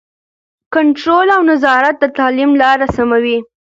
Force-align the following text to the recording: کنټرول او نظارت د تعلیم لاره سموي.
کنټرول 0.73 1.27
او 1.35 1.41
نظارت 1.51 1.95
د 1.99 2.05
تعلیم 2.17 2.51
لاره 2.61 2.87
سموي. 2.95 3.37